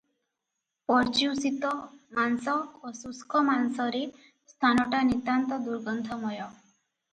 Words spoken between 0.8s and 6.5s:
ପର୍ଯ୍ୟୁଷିତ ମାଂସ ଓ ଶୁଷ୍କ ମାଂସରେ ସ୍ଥାନଟା ନିତାନ୍ତ ଦୁର୍ଗନ୍ଧମୟ।